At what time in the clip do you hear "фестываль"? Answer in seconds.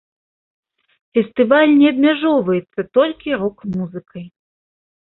1.17-1.75